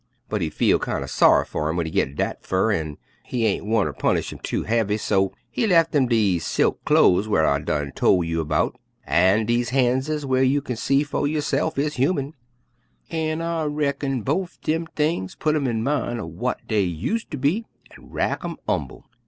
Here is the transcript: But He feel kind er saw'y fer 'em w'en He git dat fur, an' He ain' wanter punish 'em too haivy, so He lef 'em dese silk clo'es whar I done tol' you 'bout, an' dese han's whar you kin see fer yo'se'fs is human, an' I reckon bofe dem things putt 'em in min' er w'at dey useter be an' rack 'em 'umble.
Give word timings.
But 0.29 0.41
He 0.41 0.49
feel 0.49 0.79
kind 0.79 1.03
er 1.03 1.07
saw'y 1.07 1.45
fer 1.45 1.69
'em 1.69 1.75
w'en 1.75 1.85
He 1.85 1.91
git 1.91 2.15
dat 2.15 2.41
fur, 2.43 2.71
an' 2.71 2.97
He 3.23 3.45
ain' 3.45 3.69
wanter 3.69 3.93
punish 3.93 4.33
'em 4.33 4.39
too 4.39 4.63
haivy, 4.63 4.97
so 4.99 5.31
He 5.51 5.67
lef 5.67 5.93
'em 5.93 6.07
dese 6.07 6.43
silk 6.43 6.83
clo'es 6.85 7.27
whar 7.27 7.45
I 7.45 7.59
done 7.59 7.91
tol' 7.95 8.23
you 8.23 8.43
'bout, 8.43 8.79
an' 9.05 9.45
dese 9.45 9.69
han's 9.69 10.25
whar 10.25 10.41
you 10.41 10.59
kin 10.63 10.75
see 10.75 11.03
fer 11.03 11.27
yo'se'fs 11.27 11.77
is 11.77 11.93
human, 11.97 12.33
an' 13.11 13.41
I 13.41 13.65
reckon 13.65 14.23
bofe 14.23 14.59
dem 14.61 14.87
things 14.87 15.35
putt 15.35 15.55
'em 15.55 15.67
in 15.67 15.83
min' 15.83 16.17
er 16.19 16.23
w'at 16.25 16.67
dey 16.67 16.81
useter 16.81 17.37
be 17.37 17.67
an' 17.95 18.09
rack 18.09 18.43
'em 18.43 18.55
'umble. 18.67 19.05